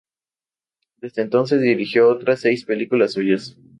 [0.97, 3.55] Desde entonces dirigió otras seis películas suyas.